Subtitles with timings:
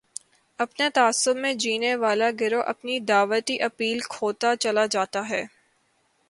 [0.59, 5.43] اپنے تعصب میں جینے والا گروہ اپنی دعوتی اپیل کھوتا چلا جاتا ہے۔